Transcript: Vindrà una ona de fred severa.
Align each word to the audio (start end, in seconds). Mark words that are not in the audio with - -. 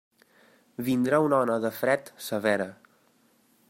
Vindrà 0.87 1.19
una 1.27 1.43
ona 1.47 1.59
de 1.67 1.73
fred 1.83 2.13
severa. 2.31 2.71